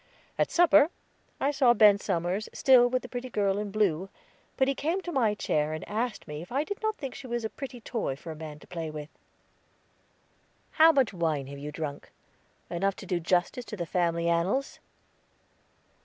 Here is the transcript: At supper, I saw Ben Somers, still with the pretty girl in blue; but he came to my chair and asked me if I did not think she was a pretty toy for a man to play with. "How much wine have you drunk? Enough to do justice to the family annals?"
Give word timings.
At 0.39 0.49
supper, 0.49 0.89
I 1.39 1.51
saw 1.51 1.75
Ben 1.75 1.99
Somers, 1.99 2.49
still 2.53 2.87
with 2.89 3.03
the 3.03 3.07
pretty 3.07 3.29
girl 3.29 3.59
in 3.59 3.69
blue; 3.69 4.09
but 4.57 4.67
he 4.67 4.73
came 4.73 4.99
to 5.01 5.11
my 5.11 5.35
chair 5.35 5.73
and 5.73 5.87
asked 5.87 6.27
me 6.27 6.41
if 6.41 6.51
I 6.51 6.63
did 6.63 6.81
not 6.81 6.95
think 6.95 7.13
she 7.13 7.27
was 7.27 7.45
a 7.45 7.51
pretty 7.51 7.79
toy 7.79 8.15
for 8.15 8.31
a 8.31 8.35
man 8.35 8.57
to 8.57 8.65
play 8.65 8.89
with. 8.89 9.09
"How 10.71 10.91
much 10.91 11.13
wine 11.13 11.45
have 11.45 11.59
you 11.59 11.71
drunk? 11.71 12.11
Enough 12.71 12.95
to 12.95 13.05
do 13.05 13.19
justice 13.19 13.63
to 13.65 13.77
the 13.77 13.85
family 13.85 14.27
annals?" 14.27 14.79